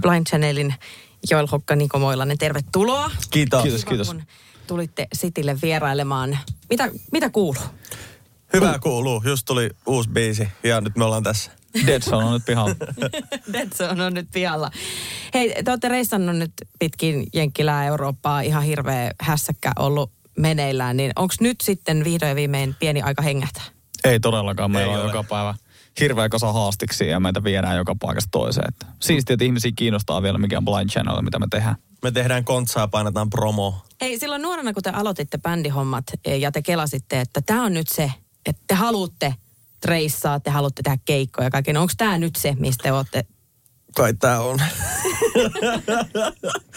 Blind 0.00 0.26
Channelin 0.26 0.74
Joel 1.30 1.46
Hokka 1.52 1.76
Niko 1.76 1.98
Moilanen, 1.98 2.38
tervetuloa. 2.38 3.10
Kiitos. 3.30 3.62
Kiitos, 3.62 3.84
kiitos. 3.84 4.06
kun 4.08 4.22
tulitte 4.66 5.06
Citylle 5.16 5.56
vierailemaan. 5.62 6.38
Mitä, 6.70 6.90
mitä 7.12 7.30
kuuluu? 7.30 7.62
Hyvä 8.52 8.78
kuuluu. 8.82 9.22
Just 9.26 9.46
tuli 9.46 9.70
uusi 9.86 10.10
biisi 10.10 10.48
ja 10.62 10.80
nyt 10.80 10.96
me 10.96 11.04
ollaan 11.04 11.22
tässä. 11.22 11.50
Dead 11.86 12.02
Zone 12.02 12.24
on 12.24 12.32
nyt 12.32 12.44
pihalla. 12.46 12.74
Deadzone 13.52 14.04
on 14.04 14.14
nyt 14.14 14.28
pihalla. 14.32 14.70
Hei, 15.34 15.62
te 15.64 15.70
olette 15.70 15.88
reissannut 15.88 16.36
nyt 16.36 16.52
pitkin 16.78 17.26
Jenkkilää 17.32 17.86
Eurooppaa, 17.86 18.40
ihan 18.40 18.62
hirveä 18.62 19.10
hässäkkä 19.20 19.72
ollut 19.78 20.10
meneillään, 20.38 20.96
niin 20.96 21.12
onko 21.16 21.34
nyt 21.40 21.60
sitten 21.60 22.04
vihdoin 22.04 22.28
ja 22.28 22.36
viimein 22.36 22.74
pieni 22.78 23.02
aika 23.02 23.22
hengätä? 23.22 23.60
Ei 24.04 24.20
todellakaan. 24.20 24.70
Meillä 24.70 24.92
Ei 24.92 24.98
on 24.98 25.04
ole. 25.04 25.10
joka 25.10 25.24
päivä 25.24 25.54
hirveä 26.00 26.28
kasa 26.28 26.52
haastiksi 26.52 27.08
ja 27.08 27.20
meitä 27.20 27.44
viedään 27.44 27.76
joka 27.76 27.96
paikasta 28.00 28.28
toiseen. 28.30 28.68
Että 28.68 28.86
siistiä, 29.02 29.34
että 29.34 29.44
ihmisiä 29.44 29.72
kiinnostaa 29.76 30.22
vielä 30.22 30.38
mikä 30.38 30.58
on 30.58 30.64
Blind 30.64 30.90
Channel, 30.90 31.22
mitä 31.22 31.38
me 31.38 31.46
tehdään. 31.50 31.76
Me 32.02 32.10
tehdään 32.10 32.44
kontsaa, 32.44 32.88
painetaan 32.88 33.30
promo. 33.30 33.74
Ei, 34.00 34.18
silloin 34.18 34.42
nuorena, 34.42 34.72
kun 34.72 34.82
te 34.82 34.90
aloititte 34.90 35.38
bändihommat 35.38 36.04
eh, 36.24 36.40
ja 36.40 36.52
te 36.52 36.62
kelasitte, 36.62 37.20
että 37.20 37.40
tämä 37.40 37.64
on 37.64 37.74
nyt 37.74 37.88
se, 37.88 38.12
että 38.46 38.62
te 38.66 38.74
haluatte 38.74 39.34
reissaa, 39.84 40.40
te 40.40 40.50
haluatte 40.50 40.82
tehdä 40.82 40.98
keikkoja 41.04 41.46
ja 41.46 41.50
kaiken. 41.50 41.76
Onko 41.76 41.92
tämä 41.96 42.18
nyt 42.18 42.36
se, 42.36 42.56
mistä 42.58 42.82
te 42.82 42.92
olette? 42.92 43.24
Kai 43.96 44.14
tää 44.14 44.40
on. 44.40 44.58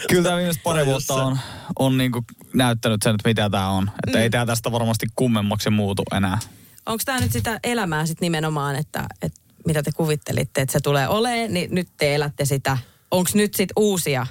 Kyllä 0.08 0.22
tämä 0.22 0.36
viimeiset 0.36 0.62
pari 0.62 0.86
vuotta 0.86 1.14
on, 1.14 1.38
on 1.78 1.98
niinku 1.98 2.24
näyttänyt 2.54 3.02
sen, 3.02 3.14
että 3.14 3.28
mitä 3.28 3.50
tämä 3.50 3.68
on. 3.68 3.90
Että 4.06 4.18
mm. 4.18 4.22
ei 4.22 4.30
tämä 4.30 4.46
tästä 4.46 4.72
varmasti 4.72 5.06
kummemmaksi 5.16 5.70
muutu 5.70 6.02
enää. 6.16 6.38
Onko 6.88 7.02
tämä 7.04 7.20
nyt 7.20 7.32
sitä 7.32 7.60
elämää 7.64 8.06
sitten 8.06 8.26
nimenomaan, 8.26 8.76
että, 8.76 9.06
että 9.22 9.40
mitä 9.66 9.82
te 9.82 9.92
kuvittelitte, 9.92 10.60
että 10.60 10.72
se 10.72 10.80
tulee 10.80 11.08
olemaan, 11.08 11.54
niin 11.54 11.74
nyt 11.74 11.88
te 11.96 12.14
elätte 12.14 12.44
sitä. 12.44 12.78
Onko 13.10 13.30
nyt 13.34 13.54
sitten 13.54 13.72
uusia 13.76 14.26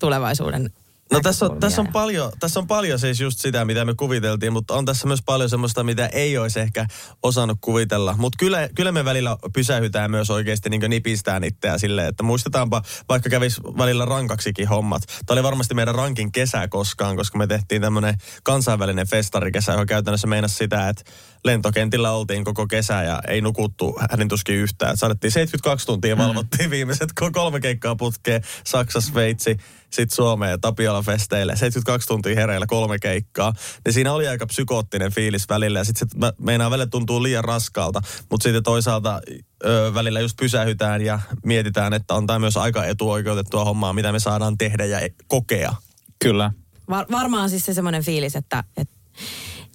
tulevaisuuden 0.00 0.70
No 1.12 1.20
tässä 1.20 1.46
on, 1.46 1.60
tässä, 1.60 1.80
on 1.80 1.88
paljon, 1.88 2.32
tässä 2.40 2.60
on 2.60 2.66
paljon 2.66 2.98
siis 2.98 3.20
just 3.20 3.38
sitä, 3.38 3.64
mitä 3.64 3.84
me 3.84 3.94
kuviteltiin, 3.94 4.52
mutta 4.52 4.74
on 4.74 4.84
tässä 4.84 5.06
myös 5.06 5.22
paljon 5.22 5.50
semmoista, 5.50 5.84
mitä 5.84 6.06
ei 6.06 6.38
olisi 6.38 6.60
ehkä 6.60 6.86
osannut 7.22 7.58
kuvitella. 7.60 8.14
Mutta 8.18 8.36
kyllä, 8.38 8.68
kyllä 8.74 8.92
me 8.92 9.04
välillä 9.04 9.36
pysähytään 9.54 10.10
myös 10.10 10.30
oikeasti 10.30 10.70
niin 10.70 10.82
nipistään 10.88 11.44
itseä 11.44 11.78
silleen, 11.78 12.08
että 12.08 12.22
muistetaanpa, 12.22 12.82
vaikka 13.08 13.30
kävisi 13.30 13.62
välillä 13.62 14.04
rankaksikin 14.04 14.68
hommat. 14.68 15.02
Tämä 15.26 15.34
oli 15.34 15.42
varmasti 15.42 15.74
meidän 15.74 15.94
rankin 15.94 16.32
kesä 16.32 16.68
koskaan, 16.68 17.16
koska 17.16 17.38
me 17.38 17.46
tehtiin 17.46 17.82
tämmöinen 17.82 18.14
kansainvälinen 18.42 19.08
festarikesä, 19.08 19.72
joka 19.72 19.86
käytännössä 19.86 20.26
meinasi 20.26 20.56
sitä, 20.56 20.88
että 20.88 21.04
lentokentillä 21.44 22.10
oltiin 22.10 22.44
koko 22.44 22.66
kesä 22.66 23.02
ja 23.02 23.20
ei 23.28 23.40
nukuttu 23.40 23.98
hänen 24.10 24.28
tuskin 24.28 24.56
yhtään. 24.56 24.92
Et 24.92 24.98
Saadettiin 24.98 25.30
72 25.30 25.86
tuntia, 25.86 26.18
valvottiin 26.18 26.70
viimeiset 26.70 27.10
ko- 27.20 27.30
kolme 27.32 27.60
keikkaa 27.60 27.96
putkeen, 27.96 28.42
Saksa, 28.64 29.00
Sveitsi, 29.00 29.56
sitten 29.92 30.16
Suomeen 30.16 30.50
ja 30.50 30.58
Tapiola 30.58 31.02
festeille. 31.02 31.56
72 31.56 32.08
tuntia 32.08 32.34
hereillä 32.34 32.66
kolme 32.66 32.98
keikkaa. 32.98 33.52
Niin 33.84 33.92
siinä 33.92 34.12
oli 34.12 34.28
aika 34.28 34.46
psykoottinen 34.46 35.12
fiilis 35.12 35.48
välillä 35.48 35.78
ja 35.78 35.84
sitten 35.84 36.08
se 36.10 36.32
meinaa 36.38 36.70
välillä 36.70 36.86
tuntuu 36.86 37.22
liian 37.22 37.44
raskaalta. 37.44 38.00
Mutta 38.30 38.42
sitten 38.42 38.62
toisaalta 38.62 39.20
ö, 39.64 39.94
välillä 39.94 40.20
just 40.20 40.36
pysähytään 40.36 41.02
ja 41.02 41.20
mietitään, 41.44 41.92
että 41.92 42.14
on 42.14 42.26
tämä 42.26 42.38
myös 42.38 42.56
aika 42.56 42.84
etuoikeutettua 42.84 43.64
hommaa, 43.64 43.92
mitä 43.92 44.12
me 44.12 44.20
saadaan 44.20 44.58
tehdä 44.58 44.84
ja 44.84 44.98
kokea. 45.26 45.74
Kyllä. 46.18 46.52
Var, 46.88 47.06
varmaan 47.10 47.50
siis 47.50 47.64
se 47.64 47.74
semmoinen 47.74 48.04
fiilis, 48.04 48.36
että, 48.36 48.64
että 48.76 48.94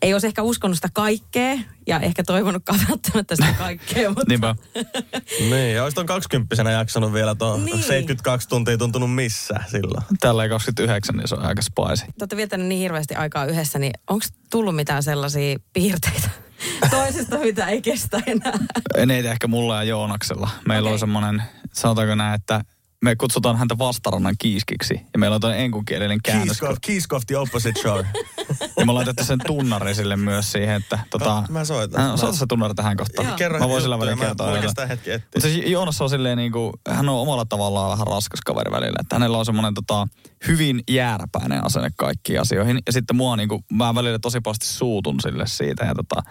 ei 0.02 0.14
olisi 0.14 0.28
ehkä 0.28 0.42
uskonut 0.44 0.78
sitä 0.78 0.90
kaikkea 0.94 1.58
ja 1.88 2.00
ehkä 2.00 2.23
toivonutkaan 2.23 2.80
välttämättä 2.90 3.36
sitä 3.36 3.53
kaikkea, 3.58 4.09
mutta 4.09 4.26
Niinpä. 4.28 4.56
Niin, 5.50 5.73
ja 5.76 5.84
olisit 5.84 5.98
on 5.98 6.06
20 6.06 6.72
jaksanut 6.72 7.14
vielä 7.14 7.36
tuo 7.36 7.56
Niin. 7.56 7.66
niin. 7.66 7.78
72 7.84 8.50
tuntia 8.50 8.78
tuntunut 8.78 9.16
missään 9.16 9.66
silloin. 9.72 10.04
Tällä 10.20 10.44
ei 10.44 10.50
29, 10.50 11.16
niin 11.17 11.28
se 11.28 11.36
on 11.36 11.45
aika 11.45 11.62
spicy. 11.62 12.06
te 12.06 12.14
olette 12.22 12.38
viettänyt 12.38 12.67
niin 12.67 12.80
hirveästi 12.81 13.16
aikaa 13.16 13.45
yhdessä, 13.45 13.80
niin 13.80 13.94
onko 14.09 14.26
tullut 14.50 14.76
mitään 14.76 15.04
sellaisia 15.04 15.59
piirteitä 15.73 16.30
toisesta, 16.89 17.38
mitä 17.38 17.67
ei 17.67 17.82
kestä 17.82 18.21
enää? 18.27 18.60
Eniten 18.95 19.32
ehkä 19.32 19.48
mulla 19.48 19.76
ja 19.76 19.83
Joonaksella. 19.83 20.50
Meillä 20.67 20.88
Okei. 20.88 20.94
on 20.94 21.00
semmoinen, 21.00 21.44
sanotaanko 21.73 22.16
näin, 22.16 22.36
että 22.36 22.61
me 23.04 23.16
kutsutaan 23.16 23.58
häntä 23.58 23.77
vastarannan 23.77 24.36
kiiskiksi. 24.39 24.94
Ja 25.14 25.20
meillä 25.20 25.36
on 25.36 25.42
toinen 25.42 25.60
enkunkielinen 25.60 26.20
käännös. 26.23 26.48
Kiiskoff, 26.48 26.77
Kiiskoff 26.82 27.26
the 27.26 27.38
opposite 27.38 27.82
shore. 27.82 28.08
Ja 28.49 28.67
ollaan 28.77 28.95
laitettu 28.95 29.23
sen 29.23 29.39
tunnari 29.47 29.95
sille 29.95 30.15
myös 30.15 30.52
siihen, 30.52 30.75
että 30.75 30.99
tota... 31.09 31.41
No, 31.41 31.45
mä 31.49 31.65
soitan. 31.65 32.11
Äh, 32.11 32.15
Soita 32.15 32.37
se 32.37 32.45
tunnari 32.49 32.73
tähän 32.73 32.97
kohtaan. 32.97 33.35
Kerro 33.35 33.59
Mä 33.59 33.69
voin 33.69 33.81
sillä 33.81 33.99
välillä 33.99 34.17
kertoa. 34.17 34.47
Mä 34.47 34.85
hetki 34.87 35.11
etsiä. 35.11 35.27
Mutta 35.35 35.39
siis 35.39 35.71
Joonas 35.71 36.02
on 36.02 36.09
silleen 36.09 36.37
niin 36.37 36.52
kuin, 36.52 36.73
hän 36.89 37.09
on 37.09 37.15
omalla 37.15 37.45
tavallaan 37.45 37.91
vähän 37.91 38.08
raskas 38.08 38.39
kaveri 38.45 38.71
välillä. 38.71 38.97
Että 39.02 39.15
hänellä 39.15 39.37
on 39.37 39.45
semmoinen 39.45 39.73
tota, 39.73 40.08
hyvin 40.47 40.83
jääräpäinen 40.89 41.65
asenne 41.65 41.89
kaikkiin 41.95 42.41
asioihin. 42.41 42.80
Ja 42.85 42.93
sitten 42.93 43.15
mua 43.15 43.35
niin 43.35 43.49
kuin, 43.49 43.65
mä 43.71 43.95
välillä 43.95 44.19
tosi 44.19 44.41
pahasti 44.41 44.65
suutun 44.65 45.19
sille 45.21 45.47
siitä. 45.47 45.85
Ja 45.85 45.95
tota, 45.95 46.23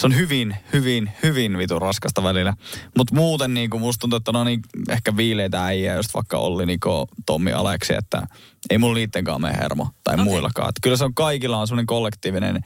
se 0.00 0.06
on 0.06 0.16
hyvin, 0.16 0.56
hyvin, 0.72 1.12
hyvin 1.22 1.58
vitun 1.58 1.82
raskasta 1.82 2.22
välillä. 2.22 2.54
Mutta 2.98 3.14
muuten 3.14 3.54
niin 3.54 3.70
kuin 3.70 3.80
musta 3.80 4.00
tuntuu, 4.00 4.16
että 4.16 4.32
no 4.32 4.44
niin 4.44 4.60
ehkä 4.88 5.16
viileitä 5.16 5.64
äijä, 5.64 5.94
just 5.94 6.14
vaikka 6.14 6.38
Olli, 6.38 6.66
Niko, 6.66 7.08
Tommi, 7.26 7.52
Aleksi, 7.52 7.94
että 7.94 8.26
ei 8.70 8.78
mulla 8.78 8.94
niittenkaan 8.94 9.40
mene 9.40 9.56
hermo. 9.56 9.88
Tai 10.04 10.14
okay. 10.14 10.24
muillakaan. 10.24 10.68
Että 10.68 10.80
kyllä 10.82 10.96
se 10.96 11.04
on 11.04 11.14
kaikilla 11.14 11.58
on 11.58 11.66
semmoinen 11.66 11.86
kollektiivinen 11.86 12.60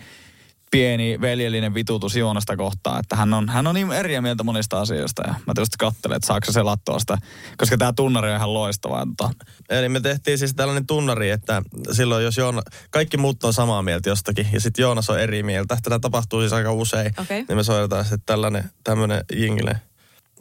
pieni 0.75 1.21
veljellinen 1.21 1.75
vitutus 1.75 2.17
Joonasta 2.17 2.57
kohtaan, 2.57 3.01
että 3.01 3.17
hän 3.17 3.35
on, 3.35 3.49
hän 3.49 3.67
on 3.67 3.75
niin 3.75 3.93
eri 3.93 4.21
mieltä 4.21 4.45
monista 4.45 4.81
asioista 4.81 5.23
ja 5.27 5.35
mä 5.47 5.53
tietysti 5.55 5.77
katselen, 5.79 6.17
että 6.17 6.27
saako 6.27 6.47
se 6.47 6.53
selattua 6.53 6.99
sitä, 6.99 7.19
koska 7.57 7.77
tämä 7.79 7.93
tunnari 7.93 8.31
on 8.31 8.37
ihan 8.37 8.55
loistava. 8.55 8.99
ja 8.99 9.07
Tota, 9.17 9.31
Eli 9.69 9.89
me 9.89 10.01
tehtiin 10.01 10.39
siis 10.39 10.55
tällainen 10.55 10.87
tunnari, 10.87 11.31
että 11.31 11.62
silloin 11.93 12.25
jos 12.25 12.37
Joona, 12.37 12.62
kaikki 12.91 13.17
muut 13.17 13.45
on 13.45 13.53
samaa 13.53 13.83
mieltä 13.83 14.09
jostakin 14.09 14.47
ja 14.53 14.61
sitten 14.61 14.83
Joonas 14.83 15.11
on 15.11 15.21
eri 15.21 15.43
mieltä. 15.43 15.77
Tätä 15.83 15.99
tapahtuu 15.99 16.41
siis 16.41 16.53
aika 16.53 16.73
usein. 16.73 17.15
Okei. 17.21 17.45
Niin 17.49 17.56
me 17.56 17.62
soitetaan 17.62 18.05
sitten 18.05 18.23
tällainen, 18.27 18.71
tämmöinen 18.85 19.25
jingle. 19.33 19.81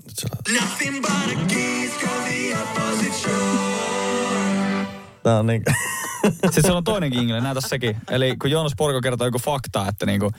Nyt 0.05 0.15
se 0.17 0.27
Nothing 0.61 1.01
but 1.01 1.11
a 1.11 1.45
kiss 1.47 1.94
from 2.00 2.23
the 2.23 2.57
opposite 2.61 3.17
shore. 3.17 4.88
Tää 5.23 5.39
on 5.39 5.47
niin 5.47 5.63
Sitten 6.31 6.53
siellä 6.63 6.78
on 6.78 6.84
toinen 6.84 7.13
jingle, 7.13 7.41
näytä 7.41 7.61
sekin. 7.61 7.97
Eli 8.11 8.35
kun 8.41 8.51
Joonas 8.51 8.73
Porko 8.78 9.01
kertoo 9.01 9.28
joku 9.28 9.39
fakta, 9.39 9.88
että 9.88 10.06
niinku, 10.06 10.31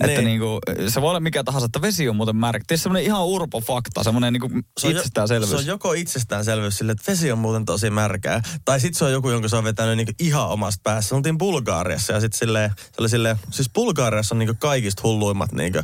että 0.00 0.06
Niin. 0.06 0.24
niinku, 0.24 0.58
se 0.88 1.00
voi 1.00 1.10
olla 1.10 1.20
mikä 1.20 1.44
tahansa, 1.44 1.66
että 1.66 1.82
vesi 1.82 2.08
on 2.08 2.16
muuten 2.16 2.36
märkä. 2.36 2.64
Tietysti 2.66 2.82
semmoinen 2.82 3.04
ihan 3.06 3.26
urpo 3.26 3.60
fakta, 3.60 4.02
semmoinen 4.04 4.32
niinku 4.32 4.48
se 4.78 4.86
on 4.86 4.92
jo- 4.92 4.98
itsestäänselvyys. 4.98 5.50
Se 5.50 5.56
on 5.56 5.66
joko 5.66 5.92
itsestäänselvyys 5.92 6.78
sille, 6.78 6.92
että 6.92 7.12
vesi 7.12 7.32
on 7.32 7.38
muuten 7.38 7.64
tosi 7.64 7.90
märkää. 7.90 8.42
Tai 8.64 8.80
sitten 8.80 8.98
se 8.98 9.04
on 9.04 9.12
joku, 9.12 9.30
jonka 9.30 9.48
se 9.48 9.56
on 9.56 9.64
vetänyt 9.64 9.96
niinku 9.96 10.12
ihan 10.20 10.48
omasta 10.48 10.80
päässä. 10.82 11.14
Oltiin 11.16 11.38
Bulgaariassa 11.38 12.12
ja 12.12 12.20
sitten 12.20 12.38
silleen, 12.38 12.70
se 12.76 13.00
oli 13.00 13.08
silleen, 13.08 13.36
siis 13.50 13.70
Bulgaariassa 13.74 14.34
on 14.34 14.38
niinku 14.38 14.54
kaikista 14.58 15.02
hulluimmat 15.04 15.52
niinku 15.52 15.78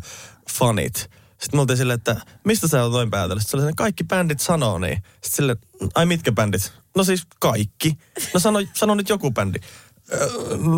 fanit. 0.59 1.11
Sitten 1.39 1.59
me 1.59 1.61
oltiin 1.61 1.77
silleen, 1.77 1.97
että 1.97 2.17
mistä 2.45 2.69
sä 2.69 2.83
oot 2.83 2.93
noin 2.93 3.11
päätellyt? 3.11 3.43
Sitten 3.43 3.51
se 3.51 3.57
oli 3.57 3.61
silleen, 3.63 3.77
kaikki 3.77 4.05
bändit 4.05 4.41
sanoo 4.41 4.79
niin. 4.79 4.97
Sitten 4.97 5.31
silleen, 5.31 5.59
ai 5.95 6.07
mitkä 6.07 6.33
bändit? 6.33 6.73
No 6.97 7.05
siis 7.05 7.23
kaikki. 7.41 7.99
No 8.35 8.41
sano, 8.41 8.59
sano 8.73 8.95
nyt 8.95 9.09
joku 9.09 9.31
bändi. 9.31 9.59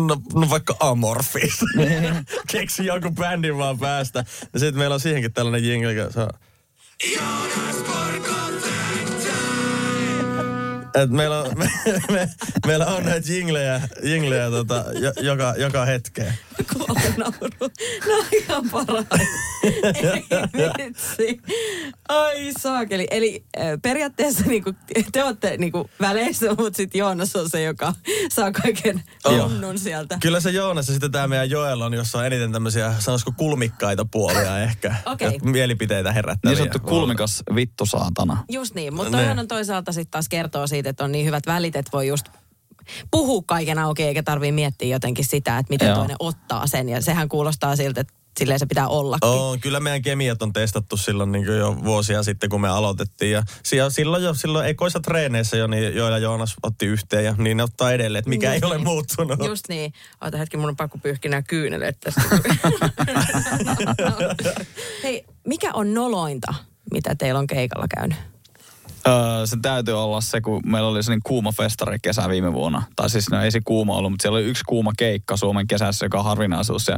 No, 0.07 0.21
no 0.33 0.49
vaikka 0.49 0.75
Amorphis. 0.79 1.59
Keksi 2.51 2.85
joku 2.85 3.11
bändin 3.11 3.57
vaan 3.57 3.79
päästä. 3.79 4.25
Ja 4.53 4.59
sitten 4.59 4.77
meillä 4.77 4.93
on 4.93 4.99
siihenkin 4.99 5.33
tällainen 5.33 5.69
jingle, 5.69 5.93
joka 5.93 6.13
saa, 6.13 6.29
Jonas 7.15 7.75
Porko. 7.75 8.46
Et 11.03 11.09
meillä, 11.09 11.41
on, 11.41 11.57
me, 11.57 11.69
me, 12.11 12.29
meillä 12.67 12.85
on 12.85 13.03
näitä 13.03 13.33
jinglejä, 13.33 13.81
jinglejä 14.03 14.49
tota, 14.49 14.85
jo, 14.99 15.11
joka, 15.21 15.53
joka 15.57 15.85
hetkeen. 15.85 16.33
Kuolla 16.73 17.01
nauru. 17.17 17.49
No 18.07 18.25
ihan 18.31 18.69
parhaita. 18.69 19.17
Ei 19.63 20.25
vitsi. 20.77 21.41
Ai 22.09 22.51
saakeli. 22.59 23.07
Eli 23.11 23.45
periaatteessa 23.81 24.43
niinku, 24.45 24.73
te 25.11 25.23
olette 25.23 25.57
niinku 25.57 25.89
väleissä, 26.01 26.49
mutta 26.49 26.77
sitten 26.77 26.99
Joonas 26.99 27.35
on 27.35 27.49
se, 27.49 27.61
joka 27.61 27.93
saa 28.33 28.51
kaiken 28.51 29.03
onnun 29.25 29.79
sieltä. 29.79 30.17
Kyllä 30.21 30.39
se 30.39 30.49
Joonas 30.49 30.87
ja 30.87 30.93
sitten 30.93 31.11
tämä 31.11 31.27
meidän 31.27 31.49
Joel 31.49 31.81
on, 31.81 31.93
jossa 31.93 32.17
on 32.17 32.25
eniten 32.25 32.51
tämmöisiä, 32.51 32.93
sanoisiko 32.99 33.31
kulmikkaita 33.37 34.05
puolia 34.05 34.59
ehkä. 34.59 34.95
Okei. 35.05 35.35
Et 35.35 35.43
Mielipiteitä 35.43 36.11
herättäviä. 36.11 36.55
Niin 36.55 36.57
sanottu 36.57 36.89
kulmikas 36.89 37.43
vittu 37.55 37.85
saatana. 37.85 38.43
Just 38.51 38.75
niin, 38.75 38.93
mutta 38.93 39.11
toihan 39.11 39.39
on 39.39 39.47
toisaalta 39.47 39.91
sitten 39.91 40.11
taas 40.11 40.29
kertoo 40.29 40.67
siitä, 40.67 40.86
että 40.87 41.03
on 41.03 41.11
niin 41.11 41.25
hyvät 41.25 41.47
välit, 41.47 41.75
että 41.75 41.91
voi 41.93 42.07
just 42.07 42.25
puhua 43.11 43.43
kaiken 43.45 43.79
auki, 43.79 44.03
eikä 44.03 44.23
tarvii 44.23 44.51
miettiä 44.51 44.95
jotenkin 44.95 45.25
sitä, 45.25 45.57
että 45.57 45.73
miten 45.73 45.87
Joo. 45.87 45.97
toinen 45.97 46.17
ottaa 46.19 46.67
sen. 46.67 46.89
Ja 46.89 47.01
sehän 47.01 47.29
kuulostaa 47.29 47.75
siltä, 47.75 48.01
että 48.01 48.13
silleen 48.39 48.59
se 48.59 48.65
pitää 48.65 48.87
ollakin. 48.87 49.29
On, 49.29 49.59
kyllä 49.59 49.79
meidän 49.79 50.01
kemiat 50.01 50.41
on 50.41 50.53
testattu 50.53 50.97
silloin 50.97 51.31
niin 51.31 51.45
jo 51.45 51.77
vuosia 51.83 52.23
sitten, 52.23 52.49
kun 52.49 52.61
me 52.61 52.69
aloitettiin. 52.69 53.31
Ja 53.31 53.43
si- 53.63 53.77
silloin 53.89 54.23
jo 54.23 54.33
silloin 54.33 54.67
ekoissa 54.67 54.99
treeneissä 54.99 55.57
jo, 55.57 55.67
niin 55.67 55.95
Joel 55.95 56.11
ja 56.11 56.17
Joonas 56.17 56.55
otti 56.63 56.85
yhteen 56.85 57.25
ja 57.25 57.35
niin 57.37 57.57
ne 57.57 57.63
ottaa 57.63 57.91
edelleen, 57.91 58.19
että 58.19 58.29
mikä 58.29 58.53
Just 58.53 58.63
ei 58.63 58.67
ole 58.67 58.75
niin. 58.75 58.87
muuttunut. 58.87 59.45
Just 59.45 59.69
niin. 59.69 59.93
Ota 60.21 60.37
hetki, 60.37 60.57
mun 60.57 60.69
on 60.69 60.75
pakko 60.75 60.97
pyyhkiä 60.97 61.31
nämä 61.31 61.41
kyyneleet 61.41 61.99
tästä. 61.99 62.21
Hei, 65.03 65.25
mikä 65.47 65.71
on 65.73 65.93
nolointa, 65.93 66.53
mitä 66.91 67.15
teillä 67.15 67.39
on 67.39 67.47
keikalla 67.47 67.87
käynyt? 67.95 68.17
Öö, 69.07 69.45
se 69.45 69.57
täytyy 69.61 70.03
olla 70.03 70.21
se, 70.21 70.41
kun 70.41 70.61
meillä 70.65 70.89
oli 70.89 71.03
sellainen 71.03 71.21
kuuma 71.23 71.51
festari 71.51 71.97
kesä 72.03 72.29
viime 72.29 72.53
vuonna. 72.53 72.83
Tai 72.95 73.09
siis 73.09 73.29
no, 73.31 73.41
ei 73.41 73.51
se 73.51 73.59
kuuma 73.65 73.95
ollut, 73.95 74.11
mutta 74.11 74.21
siellä 74.21 74.35
oli 74.37 74.45
yksi 74.45 74.63
kuuma 74.67 74.91
keikka 74.97 75.37
Suomen 75.37 75.67
kesässä, 75.67 76.05
joka 76.05 76.17
on 76.17 76.23
harvinaisuus. 76.25 76.87
Ja 76.87 76.97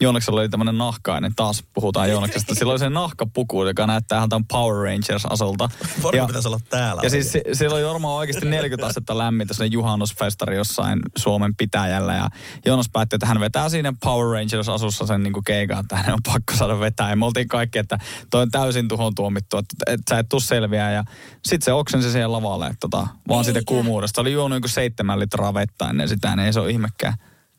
Joonaksella 0.00 0.40
oli 0.40 0.48
tämmöinen 0.48 0.78
nahkainen, 0.78 1.32
taas 1.36 1.64
puhutaan 1.74 2.10
Joonaksesta. 2.10 2.54
Sillä 2.54 2.70
oli 2.72 2.78
se 2.78 2.88
nahkapuku, 2.90 3.64
joka 3.64 3.86
näyttää 3.86 4.16
ihan 4.18 4.28
tämän 4.28 4.44
Power 4.44 4.84
Rangers-asolta. 4.84 5.68
Porukka 6.02 6.16
Ja- 6.16 6.26
pitäisi 6.26 6.48
olla 6.48 6.60
täällä. 6.70 7.00
ja 7.04 7.10
siis 7.10 7.32
se- 7.32 7.42
siellä 7.52 7.76
oli 7.76 7.84
varmaan 7.86 8.14
oikeasti 8.14 8.46
40 8.48 8.86
astetta 8.86 9.18
lämmintä 9.18 9.54
sinne 9.54 9.66
juhannusfestari 9.66 10.56
jossain 10.56 10.98
Suomen 11.18 11.56
pitäjällä. 11.56 12.14
Ja 12.14 12.28
Joonas 12.66 12.88
päätti, 12.92 13.16
että 13.16 13.26
hän 13.26 13.40
vetää 13.40 13.68
siinä 13.68 13.92
Power 14.04 14.26
Rangers 14.38 14.68
asussa 14.68 15.06
sen 15.06 15.22
niin 15.22 15.32
keikan, 15.46 15.80
että 15.80 15.96
hänen 15.96 16.12
on 16.12 16.20
pakko 16.32 16.56
saada 16.56 16.80
vetää. 16.80 17.10
Ja 17.10 17.16
me 17.16 17.24
oltiin 17.26 17.48
kaikki, 17.48 17.78
että 17.78 17.98
toi 18.30 18.42
on 18.42 18.50
täysin 18.50 18.88
tuhon 18.88 19.14
tuomittu, 19.14 19.56
että, 19.58 19.76
että 19.92 20.14
sä 20.14 20.18
et 20.18 20.28
tuu 20.28 20.40
selviää. 20.40 20.92
Ja 20.92 21.04
sitten 21.48 21.64
se 21.64 21.72
oksensi 21.72 22.12
siihen 22.12 22.32
lavalle, 22.32 22.66
että 22.66 22.78
tota, 22.80 23.06
vaan 23.28 23.44
siitä 23.44 23.58
Eikä. 23.58 23.68
kuumuudesta. 23.68 24.20
Oli 24.20 24.32
juonut 24.32 24.56
joku 24.56 24.68
seitsemän 24.68 25.20
litraa 25.20 25.54
vettä 25.54 25.88
ennen 25.90 26.08
sitä, 26.08 26.36
niin 26.36 26.46
ei 26.46 26.52
se 26.52 26.60
ole 26.60 26.70
ihmekään. 26.70 27.14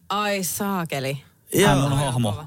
Ai 0.10 0.44
saakeli. 0.44 1.24
Hän 1.66 1.78
Joo. 1.78 1.86
on 1.86 1.98
hahmo. 1.98 2.46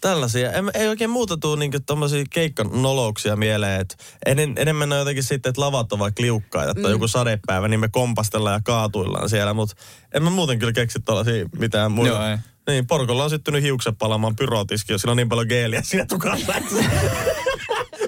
Tällaisia. 0.00 0.52
En, 0.52 0.70
ei 0.74 0.88
oikein 0.88 1.10
muuta 1.10 1.36
tuu 1.36 1.56
niinku 1.56 1.78
tommosia 1.86 2.24
keikkanolouksia 2.30 3.36
mieleen. 3.36 3.80
Et 3.80 3.96
en, 4.26 4.38
enemmän 4.56 4.92
on 4.92 4.98
jotenkin 4.98 5.24
sitten, 5.24 5.50
että 5.50 5.60
lavat 5.60 5.92
on 5.92 5.98
vaikka 5.98 6.22
liukkaita, 6.22 6.70
että 6.70 6.86
on 6.86 6.92
joku 6.92 7.08
sadepäivä, 7.08 7.68
niin 7.68 7.80
me 7.80 7.88
kompastellaan 7.88 8.54
ja 8.54 8.60
kaatuillaan 8.64 9.28
siellä. 9.28 9.54
Mutta 9.54 9.76
en 10.14 10.22
mä 10.22 10.30
muuten 10.30 10.58
kyllä 10.58 10.72
keksi 10.72 11.00
tollasia 11.00 11.46
mitään 11.58 11.92
muuta. 11.92 12.10
Joo, 12.10 12.26
ei. 12.26 12.36
Niin, 12.66 12.86
porkolla 12.86 13.24
on 13.24 13.30
syttynyt 13.30 13.62
hiukset 13.62 13.94
palamaan 13.98 14.36
pyrotiski, 14.36 14.92
jos 14.92 15.00
sillä 15.00 15.10
on 15.10 15.16
niin 15.16 15.28
paljon 15.28 15.46
geeliä 15.48 15.82
siinä 15.82 16.06
tukassa. 16.06 16.52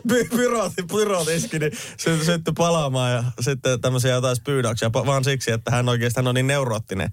Py- 0.08 0.28
Pyroti, 0.30 0.82
pyrotiski, 0.82 1.58
niin 1.58 1.72
se 1.96 2.24
syttyi 2.24 2.54
palaamaan 2.56 3.12
ja 3.12 3.24
sitten 3.40 3.80
tämmöisiä 3.80 4.14
jotain 4.14 4.36
spyydaksia, 4.36 4.88
pa- 4.88 5.06
vaan 5.06 5.24
siksi, 5.24 5.50
että 5.50 5.70
hän 5.70 5.88
oikeasti 5.88 6.18
hän 6.18 6.28
on 6.28 6.34
niin 6.34 6.46
neuroottinen 6.46 7.10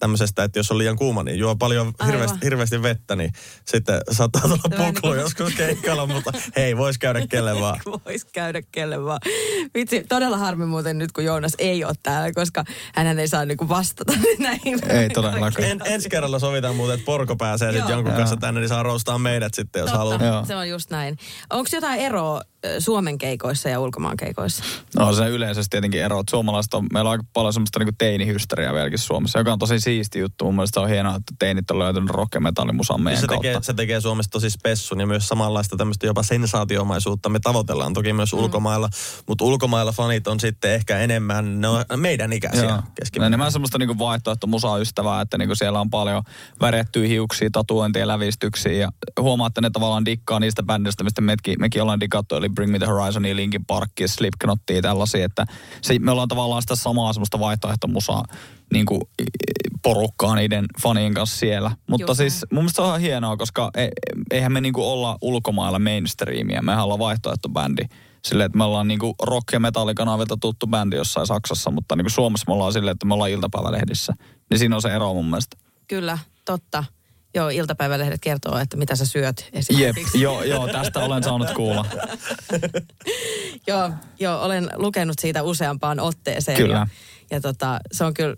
tämmöisestä, 0.00 0.44
että 0.44 0.58
jos 0.58 0.70
on 0.70 0.78
liian 0.78 0.96
kuuma, 0.96 1.22
niin 1.22 1.38
juo 1.38 1.56
paljon 1.56 1.92
hirveästi, 2.06 2.38
hirveästi 2.44 2.82
vettä, 2.82 3.16
niin 3.16 3.32
sitten 3.66 4.00
saattaa 4.10 4.42
tulla 4.42 4.56
Tämä 4.70 4.84
puklu 4.92 5.12
niin- 5.12 5.20
joskus 5.20 5.54
keikalla, 5.54 6.06
mutta 6.06 6.32
hei, 6.56 6.76
vois 6.76 6.98
käydä 6.98 7.26
kelle 7.26 7.60
vaan. 7.60 7.80
Voisi 8.06 8.26
käydä 8.32 8.62
kelle 8.72 9.04
vaan. 9.04 9.20
Vitsi, 9.74 10.04
todella 10.08 10.36
harmi 10.38 10.66
muuten 10.66 10.98
nyt, 10.98 11.12
kun 11.12 11.24
Joonas 11.24 11.52
ei 11.58 11.84
ole 11.84 11.94
täällä, 12.02 12.32
koska 12.32 12.64
hän 12.94 13.18
ei 13.18 13.28
saa 13.28 13.44
niinku 13.44 13.68
vastata 13.68 14.12
näihin. 14.38 14.90
Ei 14.90 15.08
todellakaan. 15.08 15.64
En, 15.64 15.80
ensi 15.84 16.08
kerralla 16.08 16.38
sovitaan 16.38 16.76
muuten, 16.76 16.94
että 16.94 17.04
Porko 17.06 17.36
pääsee 17.36 17.72
sitten 17.72 17.92
jonkun 17.92 18.12
Joo. 18.12 18.18
kanssa 18.18 18.36
tänne, 18.36 18.60
niin 18.60 18.68
saa 18.68 18.82
roustaa 18.82 19.18
meidät 19.18 19.54
sitten, 19.54 19.80
jos 19.80 19.90
haluaa. 19.90 20.24
Joo. 20.24 20.44
Se 20.44 20.56
on 20.56 20.68
just 20.68 20.90
näin. 20.90 21.16
Onko 21.50 21.68
jotain 21.72 22.00
eroa 22.00 22.42
Suomen 22.78 23.18
keikoissa 23.18 23.68
ja 23.68 23.80
ulkomaan 23.80 24.16
keikoissa? 24.16 24.64
No 24.96 25.12
se 25.12 25.28
yleisesti 25.28 25.70
tietenkin 25.70 26.02
ero, 26.02 26.20
että 26.20 26.30
suomalaiset 26.30 26.74
on, 26.74 26.86
meillä 26.92 27.08
on 27.08 27.12
aika 27.12 27.24
paljon 27.32 27.52
semmoista 27.52 27.78
niinku 27.78 27.94
teinihysteriaa 27.98 28.74
vieläkin 28.74 28.98
Suomessa, 28.98 29.38
joka 29.38 29.52
on 29.52 29.58
tosi 29.58 29.80
siisti 29.80 30.18
juttu. 30.18 30.44
Mun 30.44 30.54
mielestä 30.54 30.80
on 30.80 30.88
hienoa, 30.88 31.16
että 31.16 31.34
teinit 31.38 31.70
on 31.70 31.78
löytänyt 31.78 32.10
rock- 32.10 32.34
ja 32.34 32.40
metallimusan 32.40 33.02
meidän 33.02 33.20
se 33.20 33.26
kautta. 33.26 33.42
tekee, 33.42 33.62
se 33.62 33.74
tekee 33.74 34.00
Suomesta 34.00 34.30
tosi 34.30 34.50
spessun 34.50 35.00
ja 35.00 35.06
myös 35.06 35.28
samanlaista 35.28 35.76
tämmöistä 35.76 36.06
jopa 36.06 36.22
sensaatiomaisuutta 36.22 37.28
me 37.28 37.40
tavoitellaan 37.40 37.92
toki 37.92 38.12
myös 38.12 38.32
mm. 38.32 38.38
ulkomailla, 38.38 38.88
mutta 39.28 39.44
ulkomailla 39.44 39.92
fanit 39.92 40.26
on 40.26 40.40
sitten 40.40 40.72
ehkä 40.72 40.98
enemmän, 40.98 41.60
ne 41.60 41.68
on 41.68 41.84
meidän 41.96 42.32
ikäisiä 42.32 42.82
keskimäärin. 42.94 43.30
Enemmän 43.30 43.52
semmoista 43.52 43.78
niinku 43.78 43.98
vaihtoehto 43.98 44.46
musaystävää, 44.46 45.20
että 45.20 45.38
niinku 45.38 45.54
siellä 45.54 45.80
on 45.80 45.90
paljon 45.90 46.22
värjättyjä 46.60 47.08
hiuksia, 47.08 47.48
tatuointia, 47.52 48.06
lävistyksiä 48.06 48.72
ja 48.72 48.88
huomaa, 49.20 49.46
että 49.46 49.60
ne 49.60 49.70
tavallaan 49.70 50.04
dikkaa 50.04 50.40
niistä 50.40 50.62
bändistä, 50.62 51.04
mistä 51.04 51.20
mekin, 51.20 51.60
mekin 51.60 51.82
ollaan 51.82 52.00
dikattu, 52.00 52.36
eli 52.36 52.49
Bring 52.54 52.72
Me 52.72 52.78
The 52.78 52.86
Horizonia, 52.86 53.36
Linkin 53.36 53.64
Parkia, 53.64 54.08
Slipknotia, 54.08 54.82
tällaisia, 54.82 55.24
että 55.24 55.46
se, 55.82 55.98
me 55.98 56.10
ollaan 56.10 56.28
tavallaan 56.28 56.62
sitä 56.62 56.76
samaa 56.76 57.12
semmoista 57.12 57.40
vaihtoehtomusaa 57.40 58.24
niin 58.72 58.86
kuin, 58.86 59.00
porukkaa 59.82 60.34
niiden 60.34 60.66
fanien 60.82 61.14
kanssa 61.14 61.38
siellä. 61.38 61.70
Mutta 61.88 62.10
Just 62.10 62.18
siis 62.18 62.46
mun 62.52 62.62
mielestä 62.62 62.76
se 62.76 62.82
on 62.82 62.88
ihan 62.88 63.00
hienoa, 63.00 63.36
koska 63.36 63.70
e, 63.76 63.88
eihän 64.30 64.52
me 64.52 64.60
niinku 64.60 64.84
olla 64.84 65.18
ulkomailla 65.22 65.78
mainstreamia, 65.78 66.62
mehän 66.62 66.84
ollaan 66.84 66.98
vaihtoehtobändi. 66.98 67.82
Silleen, 68.24 68.46
että 68.46 68.58
me 68.58 68.64
ollaan 68.64 68.88
niinku 68.88 69.14
rock- 69.26 69.52
ja 69.52 69.60
metallikanavilta 69.60 70.36
tuttu 70.40 70.66
bändi 70.66 70.96
jossain 70.96 71.26
Saksassa, 71.26 71.70
mutta 71.70 71.96
niinku 71.96 72.10
Suomessa 72.10 72.44
me 72.48 72.54
ollaan 72.54 72.72
silleen, 72.72 72.92
että 72.92 73.06
me 73.06 73.14
ollaan 73.14 73.30
iltapäivälehdissä. 73.30 74.12
Niin 74.50 74.58
siinä 74.58 74.76
on 74.76 74.82
se 74.82 74.88
ero 74.88 75.14
mun 75.14 75.26
mielestä. 75.26 75.56
Kyllä, 75.88 76.18
totta. 76.44 76.84
Joo, 77.34 77.48
iltapäivälehdet 77.48 78.20
kertoo, 78.20 78.58
että 78.58 78.76
mitä 78.76 78.96
sä 78.96 79.06
syöt 79.06 79.40
Jep, 79.44 79.54
esimerkiksi. 79.54 80.20
joo, 80.20 80.42
joo, 80.42 80.68
tästä 80.68 81.00
olen 81.00 81.22
saanut 81.22 81.50
kuulla. 81.50 81.86
joo, 83.68 83.90
joo, 84.20 84.42
olen 84.42 84.70
lukenut 84.76 85.18
siitä 85.18 85.42
useampaan 85.42 86.00
otteeseen. 86.00 86.56
Kyllä. 86.56 86.74
Ja, 86.74 86.86
ja 87.30 87.40
tota, 87.40 87.80
se 87.92 88.04
on 88.04 88.14
kyllä 88.14 88.36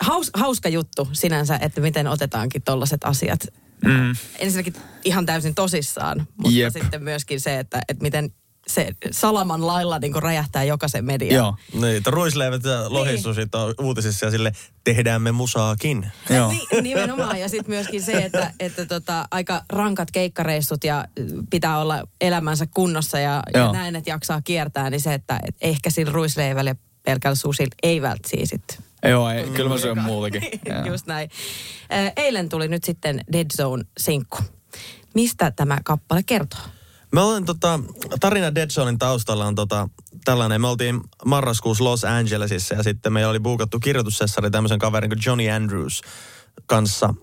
haus, 0.00 0.30
hauska 0.34 0.68
juttu 0.68 1.08
sinänsä, 1.12 1.58
että 1.62 1.80
miten 1.80 2.06
otetaankin 2.06 2.62
tollaset 2.62 3.04
asiat. 3.04 3.46
Mm. 3.84 4.14
Ensinnäkin 4.38 4.74
ihan 5.04 5.26
täysin 5.26 5.54
tosissaan, 5.54 6.26
mutta 6.36 6.58
Jep. 6.58 6.72
sitten 6.72 7.02
myöskin 7.02 7.40
se, 7.40 7.58
että, 7.58 7.80
että 7.88 8.02
miten 8.02 8.30
se 8.66 8.88
salaman 9.10 9.66
lailla 9.66 9.98
niin 9.98 10.22
räjähtää 10.22 10.64
jokaisen 10.64 11.04
median. 11.04 11.34
Joo, 11.34 11.56
Niin, 11.72 11.96
että 11.96 12.10
ruisleivät 12.10 12.64
ja 12.64 12.84
lohisusit 12.92 13.54
on 13.54 13.74
uutisissa 13.80 14.26
ja 14.26 14.30
sille 14.30 14.52
tehdään 14.84 15.22
me 15.22 15.32
musaakin. 15.32 16.10
joo. 16.30 16.48
Ni, 16.52 16.80
nimenomaan. 16.82 17.40
Ja 17.40 17.48
sitten 17.48 17.74
myöskin 17.74 18.02
se, 18.02 18.12
että, 18.12 18.52
että 18.60 18.86
tota, 18.86 19.28
aika 19.30 19.62
rankat 19.72 20.10
keikkareissut 20.10 20.84
ja 20.84 21.04
pitää 21.50 21.78
olla 21.78 22.02
elämänsä 22.20 22.66
kunnossa 22.74 23.18
ja, 23.18 23.42
ja 23.54 23.72
näin, 23.72 23.96
että 23.96 24.10
jaksaa 24.10 24.42
kiertää, 24.42 24.90
niin 24.90 25.00
se, 25.00 25.14
että 25.14 25.40
et 25.48 25.56
ehkä 25.60 25.90
sillä 25.90 26.12
ruisleivällä 26.12 26.70
ja 26.70 26.76
pelkällä 27.02 27.34
susilla 27.34 27.74
ei 27.82 28.02
välttämättä 28.02 28.46
sit. 28.46 28.80
Joo, 29.08 29.30
ei, 29.30 29.44
kyllä 29.44 29.68
mä 29.68 29.78
syön 29.78 29.98
muutakin. 30.02 30.42
Joo. 30.68 30.86
Just 30.86 31.06
näin. 31.06 31.30
Eilen 32.16 32.48
tuli 32.48 32.68
nyt 32.68 32.84
sitten 32.84 33.20
Dead 33.32 33.46
Zone-sinkku. 33.56 34.38
Mistä 35.14 35.50
tämä 35.50 35.78
kappale 35.84 36.22
kertoo? 36.22 36.60
Me 37.16 37.22
olen 37.22 37.44
tota, 37.44 37.80
tarina 38.20 38.54
Dead 38.54 38.70
Zonein 38.70 38.98
taustalla 38.98 39.46
on 39.46 39.54
tota, 39.54 39.88
tällainen. 40.24 40.60
Me 40.60 40.66
oltiin 40.66 41.00
marraskuussa 41.24 41.84
Los 41.84 42.04
Angelesissa 42.04 42.74
ja 42.74 42.82
sitten 42.82 43.12
meillä 43.12 43.30
oli 43.30 43.40
buukattu 43.40 43.80
kirjoitussessari 43.80 44.50
tämmöisen 44.50 44.78
kaverin 44.78 45.10
kuin 45.10 45.20
Johnny 45.26 45.50
Andrews 45.50 46.02
kanssa. 46.66 47.14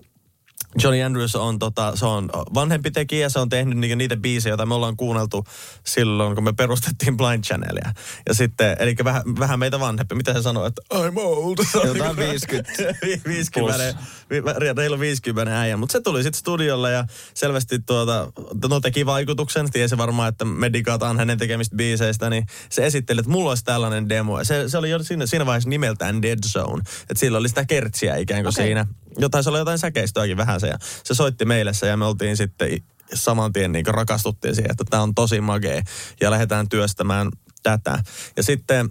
Johnny 0.82 1.02
Andrews 1.02 1.36
on, 1.36 1.58
tota, 1.58 1.96
se 1.96 2.06
on 2.06 2.30
vanhempi 2.54 2.90
tekijä, 2.90 3.28
se 3.28 3.38
on 3.38 3.48
tehnyt 3.48 3.78
niitä, 3.78 3.96
niitä 3.96 4.16
biisejä, 4.16 4.50
joita 4.50 4.66
me 4.66 4.74
ollaan 4.74 4.96
kuunneltu 4.96 5.44
silloin, 5.84 6.34
kun 6.34 6.44
me 6.44 6.52
perustettiin 6.52 7.16
Blind 7.16 7.44
Channelia. 7.44 7.92
Ja 8.28 8.34
sitten, 8.34 8.76
eli 8.78 8.94
vähän, 9.04 9.22
vähän 9.38 9.58
meitä 9.58 9.80
vanhempi. 9.80 10.14
Mitä 10.14 10.32
se 10.34 10.42
sanoo, 10.42 10.66
että 10.66 10.82
I'm 10.94 11.18
old? 11.18 11.56
Jotain 11.74 12.16
niinku- 12.16 12.20
50 12.20 12.72
Vi- 13.02 13.22
50, 13.24 13.94
vi- 14.30 14.42
reilu 14.76 15.00
50 15.00 15.60
äijä. 15.60 15.76
Mutta 15.76 15.92
se 15.92 16.00
tuli 16.00 16.22
sitten 16.22 16.38
studiolle 16.38 16.92
ja 16.92 17.04
selvästi 17.34 17.78
tuota, 17.78 18.32
no 18.68 18.80
teki 18.80 19.06
vaikutuksen. 19.06 19.70
Tiesi 19.70 19.96
varmaan, 19.98 20.28
että 20.28 20.44
me 20.44 20.72
digataan 20.72 21.18
hänen 21.18 21.38
tekemistä 21.38 21.76
biiseistä, 21.76 22.30
niin 22.30 22.46
se 22.70 22.86
esitteli, 22.86 23.20
että 23.20 23.32
mulla 23.32 23.48
olisi 23.50 23.64
tällainen 23.64 24.08
demo. 24.08 24.44
Se, 24.44 24.68
se 24.68 24.78
oli 24.78 24.90
jo 24.90 24.98
siinä, 25.02 25.26
siinä 25.26 25.46
vaiheessa 25.46 25.68
nimeltään 25.70 26.22
Dead 26.22 26.38
Zone. 26.52 26.82
Että 27.00 27.14
sillä 27.20 27.38
oli 27.38 27.48
sitä 27.48 27.64
kertsiä 27.64 28.16
ikään 28.16 28.42
kuin 28.42 28.54
Okei. 28.54 28.66
siinä. 28.66 28.86
Jotain, 29.18 29.44
se 29.44 29.50
oli 29.50 29.58
jotain 29.58 29.78
säkeistöäkin 29.78 30.36
vähän 30.36 30.60
se. 30.60 30.66
Ja 30.66 30.78
se 31.04 31.14
soitti 31.14 31.44
meille 31.44 31.72
se 31.72 31.86
ja 31.86 31.96
me 31.96 32.04
oltiin 32.04 32.36
sitten 32.36 32.68
saman 33.14 33.52
tien 33.52 33.72
niin 33.72 33.86
rakastuttiin 33.86 34.54
siihen, 34.54 34.70
että 34.70 34.84
tämä 34.90 35.02
on 35.02 35.14
tosi 35.14 35.40
magee. 35.40 35.82
Ja 36.20 36.30
lähdetään 36.30 36.68
työstämään 36.68 37.28
tätä. 37.62 37.98
Ja 38.36 38.42
sitten 38.42 38.90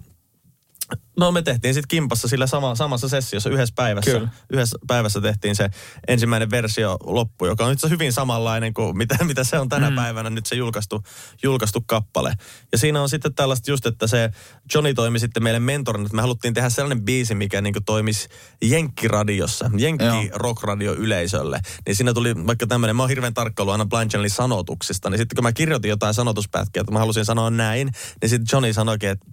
No 1.18 1.32
me 1.32 1.42
tehtiin 1.42 1.74
sitten 1.74 1.88
kimpassa 1.88 2.28
sillä 2.28 2.46
sama, 2.46 2.74
samassa 2.74 3.08
sessiossa 3.08 3.50
yhdessä 3.50 3.72
päivässä. 3.76 4.10
Kyllä. 4.10 4.28
Yhdessä 4.52 4.78
päivässä 4.86 5.20
tehtiin 5.20 5.56
se 5.56 5.70
ensimmäinen 6.08 6.50
versio 6.50 6.96
loppu, 7.04 7.46
joka 7.46 7.66
on 7.66 7.72
itse 7.72 7.86
asiassa 7.86 7.94
hyvin 7.94 8.12
samanlainen 8.12 8.74
kuin 8.74 8.96
mitä, 8.96 9.24
mitä 9.24 9.44
se 9.44 9.58
on 9.58 9.68
tänä 9.68 9.90
mm. 9.90 9.96
päivänä 9.96 10.30
nyt 10.30 10.46
se 10.46 10.56
julkaistu, 10.56 11.02
julkaistu 11.42 11.80
kappale. 11.80 12.34
Ja 12.72 12.78
siinä 12.78 13.02
on 13.02 13.08
sitten 13.08 13.34
tällaista 13.34 13.70
just, 13.70 13.86
että 13.86 14.06
se 14.06 14.30
Johnny 14.74 14.94
toimi 14.94 15.18
sitten 15.18 15.42
meille 15.42 15.60
mentorina, 15.60 16.04
että 16.04 16.16
me 16.16 16.22
haluttiin 16.22 16.54
tehdä 16.54 16.68
sellainen 16.70 17.04
biisi, 17.04 17.34
mikä 17.34 17.60
niin 17.60 17.74
toimisi 17.86 18.28
Jenkkiradiossa, 18.62 19.70
Jenkki 19.76 20.04
Joo. 20.04 20.24
rockradio 20.32 20.94
yleisölle. 20.94 21.60
Niin 21.86 21.96
siinä 21.96 22.14
tuli 22.14 22.46
vaikka 22.46 22.66
tämmöinen, 22.66 22.96
mä 22.96 23.02
oon 23.02 23.10
hirveän 23.10 23.34
tarkka 23.34 23.62
ollut 23.62 23.72
aina 23.72 23.86
Blind 23.86 24.10
Channelin 24.10 24.30
sanotuksista, 24.30 25.10
niin 25.10 25.18
sitten 25.18 25.36
kun 25.36 25.44
mä 25.44 25.52
kirjoitin 25.52 25.88
jotain 25.88 26.14
sanotuspätkiä, 26.14 26.80
että 26.80 26.92
mä 26.92 26.98
halusin 26.98 27.24
sanoa 27.24 27.50
näin, 27.50 27.90
niin 28.20 28.30
sitten 28.30 28.46
Johnny 28.52 28.72
sanoikin, 28.72 29.08
että 29.08 29.26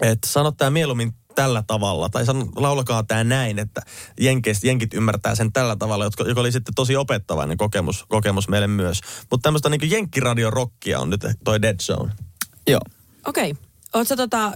että 0.00 0.28
sano 0.28 0.52
tämä 0.52 0.70
mieluummin 0.70 1.14
tällä 1.34 1.64
tavalla, 1.66 2.08
tai 2.08 2.26
sano, 2.26 2.46
laulakaa 2.56 3.02
tämä 3.02 3.24
näin, 3.24 3.58
että 3.58 3.82
jenkit, 4.20 4.56
jenkit 4.64 4.94
ymmärtää 4.94 5.34
sen 5.34 5.52
tällä 5.52 5.76
tavalla, 5.76 6.04
joka, 6.04 6.24
joka 6.24 6.40
oli 6.40 6.52
sitten 6.52 6.74
tosi 6.74 6.96
opettavainen 6.96 7.56
kokemus, 7.56 8.04
kokemus 8.08 8.48
meille 8.48 8.66
myös. 8.66 9.00
Mutta 9.30 9.42
tämmöistä 9.42 9.68
niin 9.68 9.90
jenkkiradiorokkia 9.90 11.00
on 11.00 11.10
nyt 11.10 11.20
toi 11.44 11.62
Dead 11.62 11.76
Zone. 11.82 12.12
Joo. 12.66 12.80
Okei. 13.26 13.50
Okay. 13.50 13.62
Oletko 13.92 14.16
tota, 14.16 14.52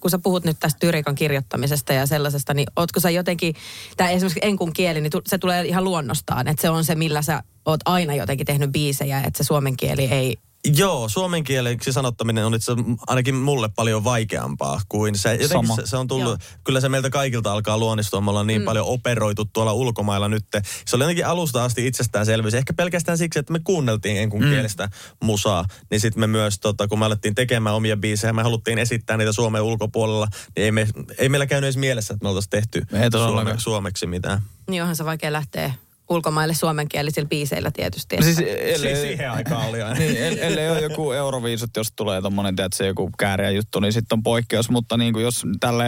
kun 0.00 0.10
sä 0.10 0.18
puhut 0.18 0.44
nyt 0.44 0.56
tästä 0.60 0.78
tyrikan 0.80 1.14
kirjoittamisesta 1.14 1.92
ja 1.92 2.06
sellaisesta, 2.06 2.54
niin 2.54 2.66
ootko 2.76 3.00
sä 3.00 3.10
jotenkin, 3.10 3.54
tämä 3.96 4.10
esimerkiksi 4.10 4.40
enkun 4.42 4.72
kieli, 4.72 5.00
niin 5.00 5.12
se 5.26 5.38
tulee 5.38 5.64
ihan 5.64 5.84
luonnostaan, 5.84 6.48
että 6.48 6.62
se 6.62 6.70
on 6.70 6.84
se, 6.84 6.94
millä 6.94 7.22
sä 7.22 7.42
oot 7.66 7.80
aina 7.84 8.14
jotenkin 8.14 8.46
tehnyt 8.46 8.72
biisejä, 8.72 9.18
että 9.18 9.36
se 9.36 9.46
suomen 9.46 9.76
kieli 9.76 10.04
ei 10.04 10.36
Joo, 10.64 11.08
suomen 11.08 11.44
kieleksi 11.44 11.92
sanottaminen 11.92 12.46
on 12.46 12.54
itse 12.54 12.72
ainakin 13.06 13.34
mulle 13.34 13.68
paljon 13.76 14.04
vaikeampaa 14.04 14.80
kuin 14.88 15.18
se. 15.18 15.32
Jotenkin 15.32 15.48
Sama. 15.48 15.76
se, 15.76 15.86
se 15.86 15.96
on 15.96 16.06
tullut, 16.06 16.40
Joo. 16.40 16.58
kyllä 16.64 16.80
se 16.80 16.88
meiltä 16.88 17.10
kaikilta 17.10 17.52
alkaa 17.52 17.78
luonnistua. 17.78 18.20
Me 18.20 18.30
ollaan 18.30 18.46
niin 18.46 18.60
mm. 18.60 18.64
paljon 18.64 18.86
operoitu 18.86 19.44
tuolla 19.44 19.72
ulkomailla 19.72 20.28
nyt. 20.28 20.44
Se 20.86 20.96
oli 20.96 21.04
jotenkin 21.04 21.26
alusta 21.26 21.64
asti 21.64 21.86
itsestäänselvyys. 21.86 22.54
Ehkä 22.54 22.72
pelkästään 22.72 23.18
siksi, 23.18 23.38
että 23.38 23.52
me 23.52 23.60
kuunneltiin 23.64 24.16
enkun 24.16 24.42
mm. 24.42 24.50
kielestä 24.50 24.88
musaa. 25.22 25.64
Niin 25.90 26.00
sitten 26.00 26.20
me 26.20 26.26
myös, 26.26 26.60
tota, 26.60 26.88
kun 26.88 26.98
me 26.98 27.04
alettiin 27.04 27.34
tekemään 27.34 27.76
omia 27.76 27.96
biisejä, 27.96 28.32
me 28.32 28.42
haluttiin 28.42 28.78
esittää 28.78 29.16
niitä 29.16 29.32
Suomen 29.32 29.62
ulkopuolella. 29.62 30.28
Niin 30.56 30.64
ei, 30.64 30.72
me, 30.72 30.86
ei 31.18 31.28
meillä 31.28 31.46
käynyt 31.46 31.66
edes 31.66 31.76
mielessä, 31.76 32.14
että 32.14 32.24
me 32.24 32.28
oltaisiin 32.28 32.50
tehty 32.50 32.78
Ei 32.78 33.10
todellakaan. 33.10 33.46
suome, 33.46 33.60
suomeksi 33.60 34.06
mitään. 34.06 34.42
Niin 34.70 34.82
onhan 34.82 34.96
se 34.96 35.04
vaikea 35.04 35.32
lähteä 35.32 35.74
ulkomaille 36.10 36.54
suomenkielisillä 36.54 37.28
biiseillä 37.28 37.70
tietysti. 37.70 38.16
Siis 38.22 38.38
että- 38.38 38.52
ellei, 38.54 38.96
siihen 38.96 39.30
aikaan 39.30 39.68
oli 39.68 39.82
aina. 39.82 39.98
niin, 39.98 40.16
el- 40.16 40.38
ellei 40.40 40.70
ole 40.70 40.80
joku 40.80 41.12
euroviisut, 41.12 41.70
jos 41.76 41.92
tulee 41.96 42.22
tommonen, 42.22 42.56
tiedät, 42.56 42.72
se 42.72 42.86
joku 42.86 43.10
kääriä 43.18 43.50
juttu, 43.50 43.80
niin 43.80 43.92
sitten 43.92 44.16
on 44.18 44.22
poikkeus. 44.22 44.70
Mutta 44.70 44.96
niin 44.96 45.12
kuin 45.12 45.22
jos 45.22 45.42
tälle 45.60 45.84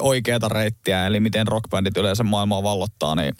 oikeata 0.00 0.48
reittiä, 0.48 1.06
eli 1.06 1.20
miten 1.20 1.48
rockbandit 1.48 1.96
yleensä 1.96 2.24
maailmaa 2.24 2.62
vallottaa, 2.62 3.14
niin 3.14 3.34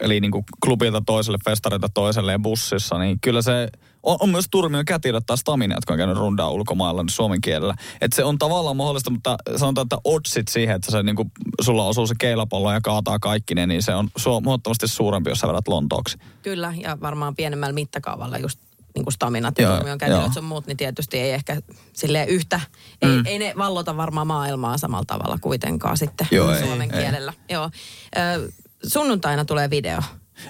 eli 0.00 0.20
niin 0.20 0.32
kuin 0.32 0.44
klubilta 0.64 1.02
toiselle, 1.06 1.38
festarilta 1.44 1.88
toiselle 1.94 2.32
ja 2.32 2.38
bussissa, 2.38 2.98
niin 2.98 3.18
kyllä 3.20 3.42
se 3.42 3.68
on, 4.02 4.16
on 4.20 4.28
myös 4.30 4.44
Turmion 4.50 4.84
kätilö 4.84 5.20
tai 5.26 5.38
Stamina, 5.38 5.74
jotka 5.74 5.92
on 5.94 5.98
käynyt 5.98 6.16
rundaa 6.16 6.50
ulkomailla 6.50 7.02
niin 7.02 7.10
suomen 7.10 7.40
kielellä. 7.40 7.74
Että 8.00 8.14
se 8.16 8.24
on 8.24 8.38
tavallaan 8.38 8.76
mahdollista, 8.76 9.10
mutta 9.10 9.36
sanotaan, 9.56 9.84
että 9.84 9.98
oddsit 10.04 10.48
siihen, 10.48 10.76
että 10.76 10.90
se, 10.90 11.02
niin 11.02 11.16
kuin, 11.16 11.30
sulla 11.60 11.84
osuu 11.86 12.06
se 12.06 12.14
keilapallo 12.18 12.72
ja 12.72 12.80
kaataa 12.80 13.18
kaikki 13.18 13.54
ne, 13.54 13.66
niin 13.66 13.82
se 13.82 13.94
on 13.94 14.08
su- 14.20 14.24
huomattavasti 14.44 14.88
suurempi, 14.88 15.30
jos 15.30 15.38
sä 15.40 15.48
vedät 15.48 15.68
Lontooksi. 15.68 16.18
Kyllä, 16.42 16.74
ja 16.76 16.98
varmaan 17.00 17.36
pienemmällä 17.36 17.74
mittakaavalla 17.74 18.38
just 18.38 18.58
niin 18.94 19.04
kuin 19.04 19.12
staminat 19.14 19.58
ja 19.58 19.74
turmion 19.76 19.98
kätilöt 19.98 20.32
sun 20.32 20.44
muut, 20.44 20.66
niin 20.66 20.76
tietysti 20.76 21.18
ei 21.18 21.30
ehkä 21.32 21.56
silleen 21.92 22.28
yhtä, 22.28 22.60
ei, 23.02 23.08
Mm. 23.08 23.26
ei 23.26 23.38
ne 23.38 23.54
vallota 23.58 23.96
varmaan 23.96 24.26
maailmaa 24.26 24.78
samalla 24.78 25.04
tavalla 25.06 25.38
kuitenkaan 25.40 25.96
sitten 25.96 26.26
Joo, 26.30 26.52
ei, 26.52 26.62
suomen 26.62 26.94
ei. 26.94 27.00
kielellä. 27.00 27.32
Joo. 27.50 27.70
Ö, 28.16 28.52
sunnuntaina 28.86 29.44
tulee 29.44 29.70
video. 29.70 29.98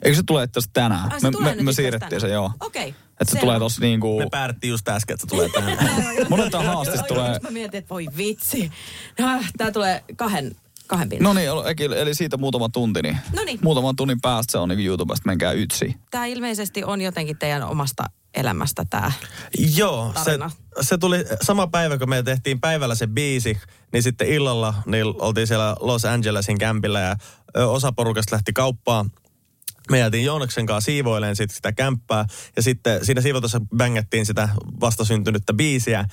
Eikö 0.03 0.17
se 0.17 0.23
tule 0.27 0.47
tässä 0.47 0.71
tänään? 0.73 1.13
Ai, 1.13 1.21
se 1.21 1.27
me 1.27 1.33
tulee 1.33 1.55
me, 1.55 1.63
me 1.63 1.73
siirrettiin 1.73 2.07
asiassa 2.09 2.27
se, 2.27 2.33
joo. 2.33 2.51
Okei. 2.61 2.89
Että 2.89 3.25
se 3.25 3.31
Selvä. 3.31 3.41
tulee 3.41 3.59
tossa 3.59 3.81
niinku... 3.81 4.19
Me 4.19 4.27
päätettiin 4.31 4.71
just 4.71 4.89
äsken, 4.89 5.15
että 5.15 5.27
se 5.27 5.29
tulee 5.31 5.49
tähän. 5.55 5.79
Monet 6.29 6.55
on 6.55 6.67
haastis 6.67 6.97
Joo, 6.97 7.07
tulee... 7.07 7.39
Mä 7.43 7.51
mietin, 7.51 7.79
että 7.79 7.89
voi 7.95 8.07
vitsi. 8.17 8.71
Ah, 9.23 9.53
Tää 9.59 9.71
tulee 9.71 10.05
kahden, 10.17 10.57
kahden 10.87 11.09
pinnan. 11.09 11.35
No 11.35 11.41
niin, 11.41 11.49
eli, 11.89 12.01
eli 12.01 12.15
siitä 12.15 12.37
muutama 12.37 12.69
tunti, 12.69 13.03
niin 13.03 13.19
Noniin. 13.37 13.59
muutaman 13.63 13.97
tunnin 13.97 14.21
päästä 14.21 14.53
se 14.53 14.59
on 14.59 14.69
niin 14.69 14.87
YouTubesta, 14.87 15.27
menkää 15.27 15.53
ytsi. 15.53 15.97
Tämä 16.11 16.27
ilmeisesti 16.27 16.85
on 16.85 17.01
jotenkin 17.01 17.39
teidän 17.39 17.63
omasta 17.63 18.05
elämästä 18.35 18.85
tämä. 18.91 19.13
Joo, 19.77 20.13
se, 20.19 20.25
tarina. 20.25 20.51
se 20.81 20.99
tuli 20.99 21.25
sama 21.43 21.67
päivä, 21.67 21.99
kun 21.99 22.09
me 22.09 22.23
tehtiin 22.23 22.61
päivällä 22.61 22.95
se 22.95 23.07
biisi, 23.07 23.61
niin 23.93 24.03
sitten 24.03 24.29
illalla 24.29 24.75
niin 24.87 25.07
oltiin 25.07 25.47
siellä 25.47 25.77
Los 25.81 26.05
Angelesin 26.05 26.59
kämpillä 26.59 27.01
ja 27.01 27.17
osa 27.67 27.93
porukasta 27.93 28.35
lähti 28.37 28.53
kauppaan. 28.53 29.11
Me 29.91 29.99
jäätiin 29.99 30.25
Joonaksen 30.25 30.67
kanssa 30.67 30.87
siivoileen 30.87 31.37
sit 31.37 31.51
sitä 31.51 31.73
kämppää 31.73 32.25
ja 32.57 32.63
sitten 32.63 33.07
siinä 33.07 33.21
siivotossa 33.21 33.61
bängettiin 33.77 34.27
sitä 34.27 34.49
vastasyntynyttä 34.81 35.53
biisiä. 35.53 36.05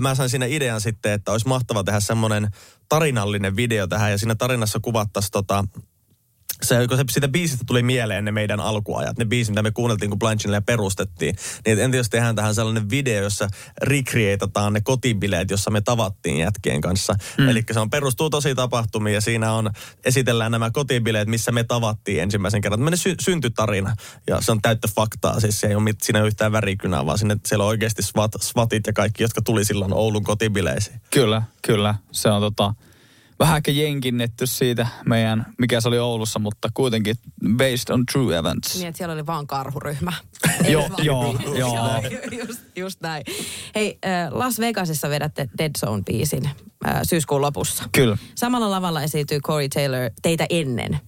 Mä 0.00 0.14
sain 0.14 0.30
siinä 0.30 0.46
idean 0.46 0.80
sitten, 0.80 1.12
että 1.12 1.32
olisi 1.32 1.48
mahtava 1.48 1.84
tehdä 1.84 2.00
semmoinen 2.00 2.48
tarinallinen 2.88 3.56
video 3.56 3.86
tähän 3.86 4.10
ja 4.10 4.18
siinä 4.18 4.34
tarinassa 4.34 4.80
kuvattaisiin 4.80 5.32
tota, 5.32 5.64
se, 6.66 6.88
kun 6.88 6.96
se, 6.96 7.04
siitä 7.10 7.28
biisistä 7.28 7.64
tuli 7.66 7.82
mieleen 7.82 8.24
ne 8.24 8.32
meidän 8.32 8.60
alkuajat, 8.60 9.18
ne 9.18 9.24
biisit, 9.24 9.52
mitä 9.52 9.62
me 9.62 9.70
kuunneltiin, 9.70 10.10
kun 10.10 10.18
Blind 10.18 10.40
Channel 10.40 10.62
perustettiin. 10.66 11.36
Niin 11.66 11.78
entä 11.78 11.96
jos 11.96 12.10
tehdään 12.10 12.36
tähän 12.36 12.54
sellainen 12.54 12.90
video, 12.90 13.22
jossa 13.22 13.48
recreatataan 13.82 14.72
ne 14.72 14.80
kotibileet, 14.80 15.50
jossa 15.50 15.70
me 15.70 15.80
tavattiin 15.80 16.38
jätkien 16.38 16.80
kanssa. 16.80 17.14
Mm. 17.38 17.48
Eli 17.48 17.64
se 17.72 17.80
on 17.80 17.90
perustuu 17.90 18.30
tosi 18.30 18.54
tapahtumiin 18.54 19.14
ja 19.14 19.20
siinä 19.20 19.52
on, 19.52 19.70
esitellään 20.04 20.52
nämä 20.52 20.70
kotibileet, 20.70 21.28
missä 21.28 21.52
me 21.52 21.64
tavattiin 21.64 22.22
ensimmäisen 22.22 22.60
kerran. 22.60 22.78
Tämmöinen 22.78 22.98
sy- 22.98 23.16
syntytarina 23.20 23.96
ja 24.26 24.40
se 24.40 24.52
on 24.52 24.62
täyttä 24.62 24.88
faktaa. 24.96 25.40
Siis 25.40 25.60
se 25.60 25.66
ei 25.66 25.74
ole 25.74 25.82
mit, 25.82 26.00
siinä 26.00 26.24
yhtään 26.24 26.52
värikynää, 26.52 27.06
vaan 27.06 27.18
sinne, 27.18 27.36
siellä 27.46 27.64
on 27.64 27.68
oikeasti 27.68 28.02
SWAT, 28.02 28.32
SWATit 28.40 28.86
ja 28.86 28.92
kaikki, 28.92 29.22
jotka 29.22 29.42
tuli 29.42 29.64
silloin 29.64 29.92
Oulun 29.92 30.24
kotibileisiin. 30.24 31.00
Kyllä, 31.10 31.42
kyllä. 31.62 31.94
Se 32.12 32.28
on 32.28 32.40
tota, 32.40 32.74
vähän 33.38 33.56
ehkä 33.56 33.70
jenkinnetty 33.70 34.46
siitä 34.46 34.86
meidän, 35.06 35.46
mikä 35.58 35.80
se 35.80 35.88
oli 35.88 35.98
Oulussa, 35.98 36.38
mutta 36.38 36.68
kuitenkin 36.74 37.16
based 37.56 37.90
on 37.94 38.06
true 38.12 38.36
events. 38.36 38.74
Niin, 38.76 38.86
että 38.88 38.98
siellä 38.98 39.12
oli 39.12 39.26
vaan 39.26 39.46
karhuryhmä. 39.46 40.12
Joo, 40.68 40.82
Ei 40.82 40.90
vaan- 40.90 41.04
joo, 41.04 41.36
joo. 41.58 42.02
just, 42.48 42.60
just 42.76 43.00
näin. 43.00 43.24
Hei, 43.74 43.98
Las 44.30 44.58
Vegasissa 44.58 45.10
vedätte 45.10 45.48
Dead 45.58 45.70
Zone-biisin 45.86 46.48
syyskuun 47.02 47.40
lopussa. 47.40 47.84
Kyllä. 47.92 48.18
Samalla 48.34 48.70
lavalla 48.70 49.02
esiintyy 49.02 49.40
Corey 49.40 49.68
Taylor 49.68 50.10
teitä 50.22 50.46
ennen. 50.50 51.00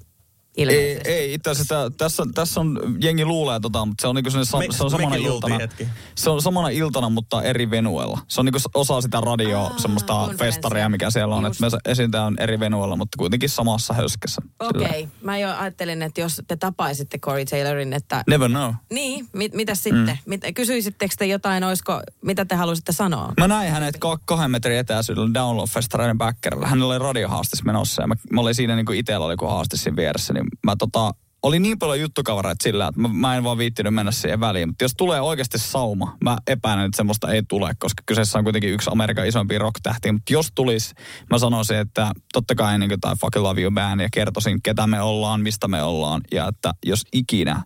Ei, 0.59 0.63
Ilmeisesti. 0.65 1.11
ei 1.11 1.35
itse 1.35 1.51
asiassa 1.51 1.91
tässä, 1.99 2.23
tässä 2.35 2.61
on, 2.61 2.97
jengi 3.01 3.25
luulee 3.25 3.61
tota, 3.61 3.87
mutta 3.87 4.03
se 4.03 4.09
on, 4.09 4.15
niinku 4.15 4.31
se, 4.31 4.39
Me- 4.39 4.45
se 4.71 4.85
on 4.85 4.91
samana 4.91 5.17
iltana. 5.17 5.59
hetki. 5.59 5.89
Se 6.15 6.31
on 6.31 6.43
samana 6.43 6.69
iltana, 6.69 7.11
mutta 7.11 7.43
eri 7.43 7.71
venuella. 7.71 8.19
Se 8.29 8.41
on 8.41 8.45
niinku 8.45 8.59
osa 8.75 9.01
sitä 9.01 9.21
radio, 9.21 9.61
Aa, 9.61 9.79
semmoista 9.79 10.29
festaria, 10.39 10.89
mikä 10.89 11.11
siellä 11.11 11.35
on. 11.35 11.47
Että 11.47 11.67
me 11.71 11.79
esiintyään 11.93 12.35
eri 12.41 12.61
venuella, 12.61 12.97
mutta 12.97 13.19
kuitenkin 13.19 13.49
samassa 13.49 13.95
höskessä. 13.95 14.43
Okei, 14.61 14.83
Sillä- 14.83 14.89
okay. 14.89 15.07
mä 15.23 15.39
jo 15.39 15.49
ajattelin, 15.59 16.03
että 16.03 16.21
jos 16.21 16.43
te 16.49 16.57
tapaisitte 16.57 17.19
Corey 17.19 17.45
Taylorin, 17.45 17.93
että... 17.93 18.25
Never 18.29 18.49
know. 18.51 18.73
Niin, 18.93 19.29
mit, 19.33 19.55
mitä 19.55 19.75
sitten? 19.75 20.07
Mm. 20.07 20.19
Mit, 20.27 20.41
kysyisittekö 20.55 21.15
te 21.19 21.27
jotain, 21.27 21.65
olisiko, 21.65 22.01
mitä 22.23 22.45
te 22.45 22.55
halusitte 22.55 22.93
sanoa? 22.93 23.33
Mä 23.41 23.49
näin 23.49 23.71
hänet 23.73 23.97
ka- 23.99 24.19
kahden 24.25 24.51
metrin 24.51 24.79
etäisyydellä 24.79 25.31
Download-festareiden 25.35 26.19
backerilla. 26.19 26.67
Hänellä 26.67 26.93
oli 26.93 26.99
radiohaastis 26.99 27.65
menossa 27.65 28.03
ja 28.03 28.07
mä, 28.09 28.15
mä 28.33 28.41
olin 28.41 28.55
siinä 28.55 28.77
niin 28.77 28.87
kuin 28.87 28.99
itsellä 28.99 29.27
oli 29.27 29.37
kuin 29.37 29.51
haastis 29.51 29.83
siinä 29.83 29.97
vieressä. 29.97 30.33
Niin 30.33 30.48
mä 30.67 30.77
tota, 30.79 31.15
oli 31.43 31.59
niin 31.59 31.79
paljon 31.79 32.01
juttukavareita 32.01 32.63
sillä, 32.63 32.87
että 32.87 33.01
mä, 33.01 33.09
mä 33.13 33.37
en 33.37 33.45
vaan 33.45 33.59
viittinyt 33.59 33.95
mennä 33.95 34.13
siihen 34.13 34.41
väliin. 34.41 34.69
Mutta 34.69 34.85
jos 34.85 34.95
tulee 34.97 35.21
oikeasti 35.21 35.59
sauma, 35.59 36.17
mä 36.25 36.39
epäilen, 36.47 36.85
että 36.85 36.97
semmoista 36.97 37.33
ei 37.33 37.43
tule, 37.49 37.73
koska 37.79 38.03
kyseessä 38.07 38.39
on 38.39 38.45
kuitenkin 38.45 38.71
yksi 38.71 38.91
Amerikan 38.93 39.27
isoimpia 39.27 39.59
rock-tähtiä. 39.59 40.13
Mutta 40.13 40.33
jos 40.33 40.53
tulisi, 40.55 40.95
mä 41.31 41.39
sanoisin, 41.39 41.77
että 41.77 42.13
totta 42.33 42.55
kai 42.55 42.79
niin 42.79 42.89
kuin 42.89 43.01
tai 43.01 43.17
Fucking 43.21 43.45
Love 43.45 43.61
You 43.61 43.71
Band 43.71 44.01
ja 44.01 44.09
kertoisin, 44.13 44.63
ketä 44.63 44.87
me 44.87 45.01
ollaan, 45.01 45.41
mistä 45.41 45.69
me 45.69 45.83
ollaan. 45.83 46.21
Ja 46.33 46.49
että 46.49 46.73
jos 46.87 47.03
ikinä 47.13 47.63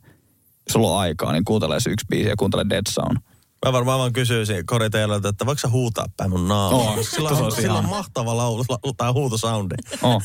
sulla 0.70 0.92
on 0.92 1.00
aikaa, 1.00 1.32
niin 1.32 1.44
kuuntele 1.44 1.80
se 1.80 1.90
yksi 1.90 2.06
biisi 2.10 2.28
ja 2.28 2.36
kuuntele 2.36 2.64
Dead 2.70 2.86
Zone. 2.90 3.20
Mä 3.66 3.72
varmaan 3.72 3.98
vaan 3.98 4.12
kysyisin 4.12 4.66
Kori 4.66 4.90
Taylorilta, 4.90 5.28
että 5.28 5.46
voiko 5.46 5.58
sä 5.58 5.68
huutaa 5.68 6.06
päin 6.16 6.30
mun 6.30 6.48
naamaa? 6.48 6.80
Oo, 6.80 7.02
sillä, 7.02 7.28
on, 7.28 7.42
olisi 7.42 7.62
sillä 7.62 7.78
on 7.78 7.88
mahtava 7.88 8.36
laulu, 8.36 8.64
la, 8.68 8.78
tai 8.96 9.12
huutosoundi. 9.12 9.74
Oh. 10.02 10.22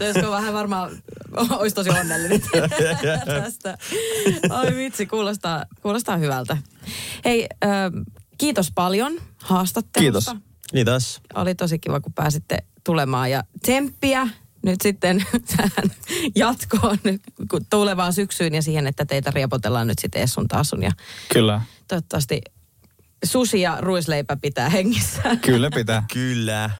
Olisiko 0.00 0.30
vähän 0.30 0.54
varmaan, 0.54 0.90
olisi 1.58 1.74
tosi 1.74 1.90
onnellinen 1.90 2.42
tästä. 3.26 3.78
Ai 4.50 4.76
vitsi, 4.76 5.06
kuulostaa, 5.06 5.64
kuulostaa 5.82 6.16
hyvältä. 6.16 6.56
Hei, 7.24 7.46
äh, 7.64 7.70
kiitos 8.38 8.72
paljon 8.74 9.20
haastattelusta. 9.42 10.30
Kiitos. 10.30 10.46
Kiitos. 10.70 11.20
Oli 11.34 11.54
tosi 11.54 11.78
kiva, 11.78 12.00
kun 12.00 12.12
pääsitte 12.12 12.58
tulemaan 12.84 13.30
ja 13.30 13.44
tsemppiä 13.62 14.28
nyt 14.64 14.80
sitten 14.80 15.24
tähän 15.56 15.90
jatkoon 16.34 16.98
tulevaan 17.70 18.12
syksyyn 18.12 18.54
ja 18.54 18.62
siihen, 18.62 18.86
että 18.86 19.04
teitä 19.04 19.30
riepotellaan 19.30 19.86
nyt 19.86 19.98
sitten 19.98 20.22
Essun 20.22 20.48
taasun 20.48 20.82
ja 20.82 20.90
Kyllä. 21.32 21.60
toivottavasti 21.88 22.40
susi 23.24 23.60
ja 23.60 23.76
ruisleipä 23.80 24.36
pitää 24.36 24.68
hengissä. 24.68 25.22
Kyllä 25.36 25.70
pitää. 25.74 26.04
Kyllä. 26.12 26.70